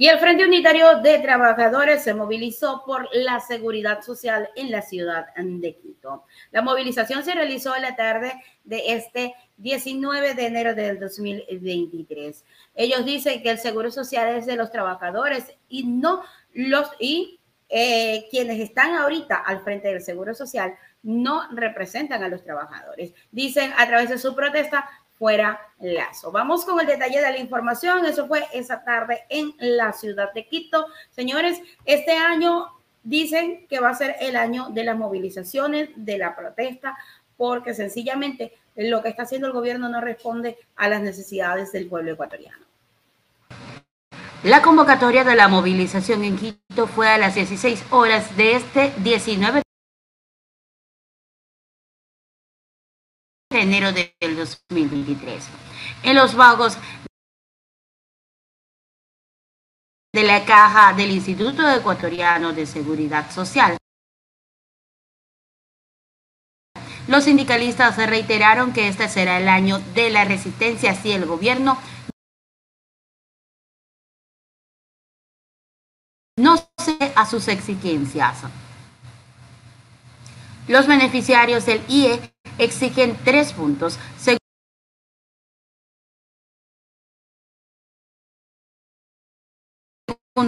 Y 0.00 0.08
el 0.08 0.18
Frente 0.18 0.46
Unitario 0.46 1.00
de 1.00 1.18
Trabajadores 1.18 2.02
se 2.02 2.14
movilizó 2.14 2.84
por 2.86 3.06
la 3.12 3.38
seguridad 3.38 4.00
social 4.00 4.48
en 4.56 4.70
la 4.70 4.80
ciudad 4.80 5.26
de 5.36 5.76
Quito. 5.76 6.24
La 6.52 6.62
movilización 6.62 7.22
se 7.22 7.34
realizó 7.34 7.76
en 7.76 7.82
la 7.82 7.96
tarde 7.96 8.32
de 8.64 8.94
este 8.94 9.34
19 9.58 10.32
de 10.32 10.46
enero 10.46 10.74
del 10.74 10.98
2023. 10.98 12.44
Ellos 12.76 13.04
dicen 13.04 13.42
que 13.42 13.50
el 13.50 13.58
seguro 13.58 13.90
social 13.90 14.36
es 14.36 14.46
de 14.46 14.56
los 14.56 14.72
trabajadores 14.72 15.52
y 15.68 15.84
no 15.84 16.22
los 16.54 16.88
y 16.98 17.38
eh, 17.68 18.26
quienes 18.30 18.58
están 18.58 18.94
ahorita 18.94 19.36
al 19.36 19.62
frente 19.62 19.88
del 19.88 20.00
seguro 20.00 20.32
social 20.34 20.78
no 21.02 21.46
representan 21.52 22.22
a 22.22 22.28
los 22.28 22.42
trabajadores. 22.42 23.12
Dicen 23.32 23.70
a 23.76 23.86
través 23.86 24.08
de 24.08 24.16
su 24.18 24.34
protesta 24.34 24.88
fuera 25.20 25.60
Lazo. 25.80 26.32
Vamos 26.32 26.64
con 26.64 26.80
el 26.80 26.86
detalle 26.86 27.20
de 27.20 27.30
la 27.30 27.36
información. 27.36 28.06
Eso 28.06 28.26
fue 28.26 28.46
esa 28.54 28.82
tarde 28.82 29.24
en 29.28 29.52
la 29.58 29.92
ciudad 29.92 30.32
de 30.32 30.46
Quito. 30.46 30.86
Señores, 31.10 31.60
este 31.84 32.12
año 32.12 32.68
dicen 33.02 33.66
que 33.68 33.80
va 33.80 33.90
a 33.90 33.94
ser 33.94 34.16
el 34.20 34.34
año 34.34 34.70
de 34.70 34.82
las 34.82 34.96
movilizaciones, 34.96 35.90
de 35.94 36.16
la 36.16 36.34
protesta, 36.34 36.96
porque 37.36 37.74
sencillamente 37.74 38.54
lo 38.76 39.02
que 39.02 39.10
está 39.10 39.24
haciendo 39.24 39.46
el 39.46 39.52
gobierno 39.52 39.90
no 39.90 40.00
responde 40.00 40.56
a 40.74 40.88
las 40.88 41.02
necesidades 41.02 41.70
del 41.70 41.86
pueblo 41.86 42.12
ecuatoriano. 42.12 42.64
La 44.42 44.62
convocatoria 44.62 45.22
de 45.22 45.36
la 45.36 45.48
movilización 45.48 46.24
en 46.24 46.38
Quito 46.38 46.86
fue 46.86 47.10
a 47.10 47.18
las 47.18 47.34
16 47.34 47.84
horas 47.90 48.38
de 48.38 48.54
este 48.54 48.90
19 49.02 49.60
enero 53.60 53.92
del 53.92 54.36
2023. 54.36 55.44
En 56.02 56.16
los 56.16 56.34
vagos 56.34 56.78
de 60.12 60.22
la 60.24 60.44
caja 60.44 60.92
del 60.94 61.10
Instituto 61.10 61.68
Ecuatoriano 61.68 62.52
de 62.52 62.66
Seguridad 62.66 63.30
Social. 63.30 63.76
Los 67.06 67.24
sindicalistas 67.24 67.96
reiteraron 67.96 68.72
que 68.72 68.88
este 68.88 69.08
será 69.08 69.38
el 69.38 69.48
año 69.48 69.80
de 69.94 70.10
la 70.10 70.24
resistencia 70.24 70.94
si 70.94 71.12
el 71.12 71.26
gobierno 71.26 71.78
no 76.36 76.56
cede 76.78 77.12
a 77.16 77.26
sus 77.26 77.48
exigencias. 77.48 78.42
Los 80.68 80.86
beneficiarios 80.86 81.66
del 81.66 81.82
IE 81.88 82.32
exigen 82.60 83.16
tres 83.24 83.52
puntos. 83.52 83.98
Según 84.18 84.38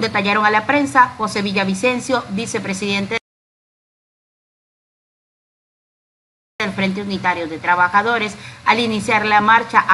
detallaron 0.00 0.44
a 0.46 0.50
la 0.50 0.66
prensa, 0.66 1.08
José 1.16 1.42
Villavicencio, 1.42 2.24
vicepresidente 2.30 3.18
del 6.60 6.72
Frente 6.72 7.02
Unitario 7.02 7.48
de 7.48 7.58
Trabajadores, 7.58 8.36
al 8.64 8.78
iniciar 8.78 9.26
la 9.26 9.40
marcha 9.40 9.84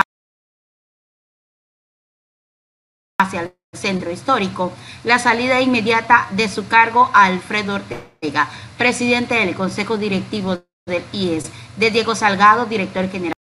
hacia 3.20 3.40
el 3.40 3.54
centro 3.72 4.10
histórico, 4.10 4.72
la 5.04 5.18
salida 5.18 5.60
inmediata 5.60 6.28
de 6.32 6.48
su 6.48 6.68
cargo 6.68 7.10
a 7.14 7.24
Alfredo 7.24 7.76
Ortega, 7.76 8.48
presidente 8.76 9.34
del 9.34 9.54
Consejo 9.54 9.96
Directivo 9.96 10.67
del 10.88 11.04
IES, 11.12 11.50
de 11.76 11.90
Diego 11.90 12.14
Salgado, 12.14 12.66
director 12.66 13.08
general. 13.08 13.34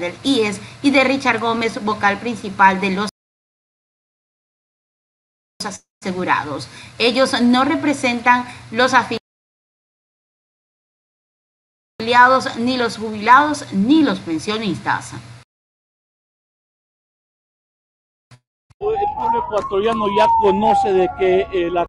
del 0.00 0.14
IES 0.22 0.60
y 0.82 0.90
de 0.92 1.04
Richard 1.04 1.40
Gómez, 1.40 1.84
vocal 1.84 2.18
principal 2.18 2.80
de 2.80 2.90
los 2.92 3.10
asegurados. 6.02 6.68
Ellos 6.98 7.38
no 7.42 7.64
representan 7.64 8.46
los 8.70 8.94
afiliados 8.94 9.23
ni 12.58 12.76
los 12.76 12.96
jubilados, 12.96 13.72
ni 13.72 14.02
los 14.02 14.20
pensionistas. 14.20 15.14
El 18.80 18.98
pueblo 19.16 19.44
ecuatoriano 19.46 20.06
ya 20.16 20.26
conoce 20.40 20.92
de 20.92 21.08
que 21.18 21.40
eh, 21.52 21.70
la 21.70 21.86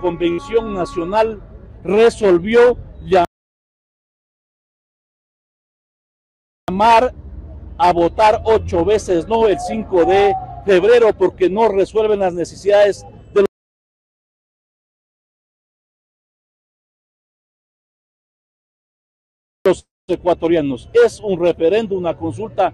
Convención 0.00 0.74
Nacional 0.74 1.40
resolvió 1.84 2.76
llamar 6.68 7.14
a 7.78 7.92
votar 7.92 8.42
ocho 8.44 8.84
veces 8.84 9.28
no 9.28 9.46
el 9.46 9.60
5 9.60 10.04
de 10.04 10.34
febrero 10.64 11.12
porque 11.16 11.48
no 11.48 11.68
resuelven 11.68 12.20
las 12.20 12.34
necesidades 12.34 13.04
ecuatorianos. 20.08 20.88
Es 20.92 21.20
un 21.20 21.38
referéndum, 21.38 21.98
una 21.98 22.16
consulta 22.16 22.72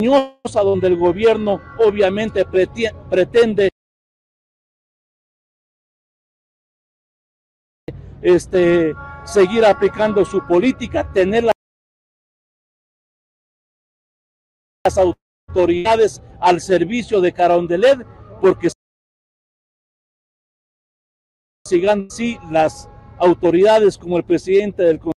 mañosa 0.00 0.62
donde 0.62 0.86
el 0.86 0.96
gobierno 0.96 1.60
obviamente 1.78 2.44
pretende 2.44 3.70
este, 8.20 8.94
seguir 9.24 9.64
aplicando 9.64 10.24
su 10.24 10.46
política, 10.46 11.12
tener 11.12 11.44
las 14.84 14.98
autoridades 14.98 16.22
al 16.40 16.60
servicio 16.60 17.20
de 17.20 17.32
Carondelet, 17.32 18.06
porque 18.40 18.68
sigan 21.66 22.06
así 22.10 22.38
las 22.50 22.88
autoridades 23.22 23.96
como 23.96 24.16
el 24.16 24.24
presidente 24.24 24.82
del 24.82 24.98
Consejo, 24.98 25.12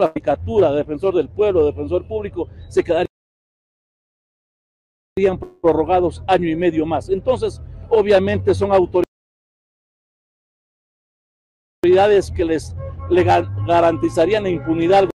la 0.00 0.08
Judicatura, 0.08 0.72
defensor 0.72 1.16
del 1.16 1.28
pueblo, 1.28 1.66
defensor 1.66 2.06
público, 2.06 2.48
se 2.68 2.84
quedarían 2.84 3.08
prorrogados 5.60 6.22
año 6.28 6.48
y 6.48 6.54
medio 6.54 6.86
más. 6.86 7.08
Entonces, 7.08 7.60
obviamente 7.90 8.54
son 8.54 8.70
autoridades 8.72 9.04
que 12.30 12.44
les 12.44 12.76
le 13.10 13.24
garantizarían 13.24 14.46
impunidad 14.46 15.00
al 15.00 15.10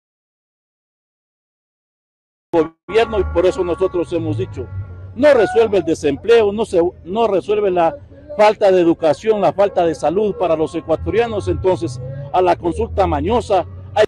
gobierno 2.88 3.20
y 3.20 3.26
por 3.26 3.46
eso 3.46 3.62
nosotros 3.64 4.12
hemos 4.14 4.38
dicho, 4.38 4.66
no 5.16 5.34
resuelve 5.34 5.80
el 5.80 5.84
desempleo, 5.84 6.54
no, 6.54 6.66
se, 6.66 6.82
no 7.04 7.28
resuelve 7.28 7.70
la 7.70 7.94
falta 8.38 8.72
de 8.72 8.82
educación, 8.82 9.42
la 9.42 9.54
falta 9.54 9.86
de 9.86 9.96
salud 9.96 10.36
para 10.38 10.56
los 10.56 10.74
ecuatorianos, 10.76 11.48
entonces 11.48 12.00
a 12.32 12.42
la 12.42 12.56
consulta 12.56 13.06
mañosa 13.08 13.66
hay 13.96 14.06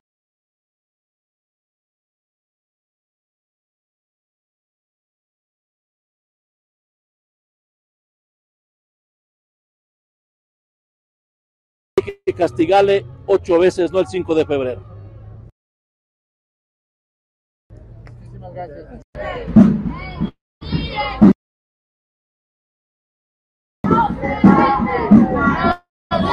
que 12.25 12.33
castigarle 12.33 13.05
ocho 13.27 13.59
veces, 13.59 13.91
no 13.91 13.99
el 13.99 14.07
5 14.07 14.35
de 14.35 14.45
febrero. 14.45 14.95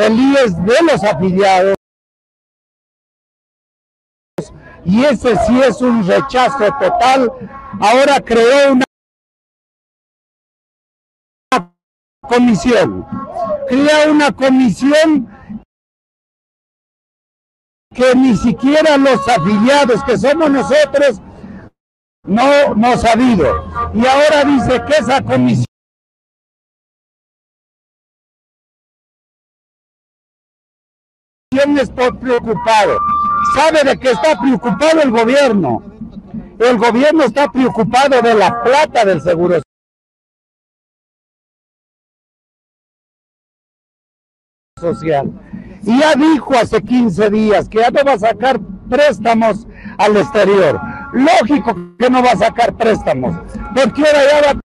el 0.00 0.64
de 0.64 0.82
los 0.82 1.04
afiliados. 1.04 1.74
Y 4.84 5.04
ese 5.04 5.36
sí 5.46 5.60
es 5.60 5.80
un 5.82 6.06
rechazo 6.06 6.66
total. 6.80 7.30
Ahora 7.80 8.20
creó 8.20 8.72
una 8.72 8.84
comisión. 12.26 13.06
Crea 13.68 14.10
una 14.10 14.32
comisión 14.32 15.28
que 17.94 18.14
ni 18.14 18.36
siquiera 18.36 18.96
los 18.96 19.26
afiliados 19.28 20.02
que 20.04 20.16
somos 20.16 20.50
nosotros 20.50 21.20
no 22.24 22.74
nos 22.74 23.04
ha 23.04 23.08
sabido. 23.10 23.92
Y 23.94 24.06
ahora 24.06 24.44
dice 24.44 24.82
que 24.86 24.96
esa 24.96 25.22
comisión 25.22 25.69
es 31.52 31.90
por 31.90 32.16
preocupado. 32.18 32.98
¿Sabe 33.56 33.82
de 33.82 33.98
qué 33.98 34.12
está 34.12 34.38
preocupado 34.40 35.02
el 35.02 35.10
gobierno? 35.10 35.82
El 36.60 36.78
gobierno 36.78 37.24
está 37.24 37.50
preocupado 37.50 38.22
de 38.22 38.34
la 38.34 38.62
plata 38.62 39.04
del 39.04 39.20
seguro 39.20 39.60
social. 44.78 45.32
Y 45.82 45.98
ya 45.98 46.14
dijo 46.14 46.54
hace 46.54 46.80
15 46.80 47.30
días 47.30 47.68
que 47.68 47.78
ya 47.78 47.90
no 47.90 48.04
va 48.04 48.12
a 48.12 48.18
sacar 48.18 48.60
préstamos 48.88 49.66
al 49.98 50.16
exterior. 50.16 50.80
Lógico 51.12 51.74
que 51.98 52.10
no 52.10 52.22
va 52.22 52.30
a 52.32 52.36
sacar 52.36 52.76
préstamos, 52.76 53.34
porque 53.74 54.02
ahora 54.02 54.20
ya 54.30 54.54
va 54.54 54.60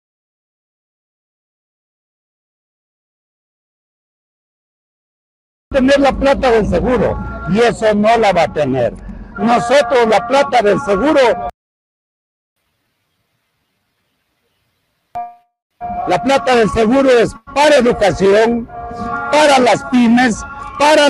tener 5.73 5.99
la 5.99 6.13
plata 6.13 6.51
del 6.51 6.69
seguro 6.69 7.17
y 7.49 7.59
eso 7.59 7.93
no 7.93 8.17
la 8.17 8.31
va 8.31 8.43
a 8.43 8.53
tener. 8.53 8.93
Nosotros 9.37 10.07
la 10.07 10.25
plata 10.27 10.61
del 10.61 10.79
seguro 10.81 11.19
La 16.07 16.21
plata 16.21 16.55
del 16.55 16.69
seguro 16.69 17.09
es 17.09 17.33
para 17.55 17.77
educación, 17.77 18.67
para 19.31 19.57
las 19.59 19.83
pymes, 19.85 20.43
para 20.77 21.07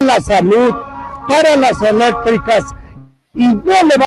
la 0.00 0.20
salud, 0.20 0.74
para 1.28 1.56
las 1.56 1.80
eléctricas 1.82 2.64
y 3.34 3.46
no 3.48 3.62
le 3.62 3.96
va 3.98 4.06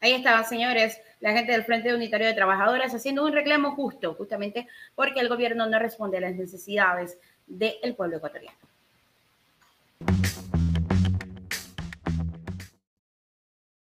Ahí 0.00 0.12
estaban, 0.12 0.44
señores, 0.44 1.00
la 1.20 1.32
gente 1.32 1.52
del 1.52 1.64
Frente 1.64 1.94
Unitario 1.94 2.26
de 2.26 2.34
Trabajadores 2.34 2.94
haciendo 2.94 3.24
un 3.24 3.32
reclamo 3.32 3.72
justo, 3.72 4.14
justamente 4.14 4.68
porque 4.94 5.20
el 5.20 5.28
gobierno 5.28 5.66
no 5.66 5.78
responde 5.78 6.18
a 6.18 6.20
las 6.20 6.34
necesidades 6.34 7.18
del 7.46 7.94
pueblo 7.96 8.18
ecuatoriano. 8.18 8.58